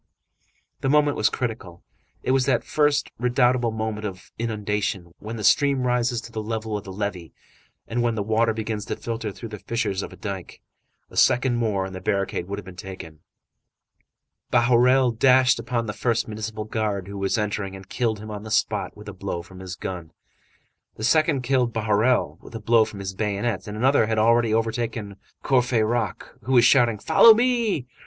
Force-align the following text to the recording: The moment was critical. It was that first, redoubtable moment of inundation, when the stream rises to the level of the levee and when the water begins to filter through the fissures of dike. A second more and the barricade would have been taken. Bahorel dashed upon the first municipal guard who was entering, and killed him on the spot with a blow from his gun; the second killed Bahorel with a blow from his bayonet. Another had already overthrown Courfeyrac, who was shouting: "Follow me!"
The 0.79 0.89
moment 0.89 1.15
was 1.15 1.29
critical. 1.29 1.83
It 2.23 2.31
was 2.31 2.47
that 2.47 2.63
first, 2.63 3.11
redoubtable 3.19 3.69
moment 3.69 4.03
of 4.03 4.31
inundation, 4.39 5.13
when 5.19 5.35
the 5.35 5.43
stream 5.43 5.85
rises 5.85 6.21
to 6.21 6.31
the 6.31 6.41
level 6.41 6.75
of 6.75 6.83
the 6.85 6.91
levee 6.91 7.33
and 7.87 8.01
when 8.01 8.15
the 8.15 8.23
water 8.23 8.51
begins 8.51 8.85
to 8.85 8.95
filter 8.95 9.31
through 9.31 9.49
the 9.49 9.59
fissures 9.59 10.01
of 10.01 10.19
dike. 10.19 10.59
A 11.11 11.15
second 11.17 11.57
more 11.57 11.85
and 11.85 11.93
the 11.93 12.01
barricade 12.01 12.47
would 12.47 12.57
have 12.57 12.65
been 12.65 12.75
taken. 12.75 13.19
Bahorel 14.51 15.11
dashed 15.19 15.59
upon 15.59 15.85
the 15.85 15.93
first 15.93 16.27
municipal 16.27 16.63
guard 16.63 17.07
who 17.07 17.19
was 17.19 17.37
entering, 17.37 17.75
and 17.75 17.87
killed 17.87 18.17
him 18.17 18.31
on 18.31 18.41
the 18.41 18.49
spot 18.49 18.97
with 18.97 19.07
a 19.07 19.13
blow 19.13 19.43
from 19.43 19.59
his 19.59 19.75
gun; 19.75 20.11
the 20.95 21.03
second 21.03 21.43
killed 21.43 21.73
Bahorel 21.73 22.39
with 22.41 22.55
a 22.55 22.59
blow 22.59 22.85
from 22.85 23.01
his 23.01 23.13
bayonet. 23.13 23.67
Another 23.67 24.07
had 24.07 24.17
already 24.17 24.51
overthrown 24.51 25.17
Courfeyrac, 25.43 26.23
who 26.45 26.53
was 26.53 26.65
shouting: 26.65 26.97
"Follow 26.97 27.35
me!" 27.35 27.85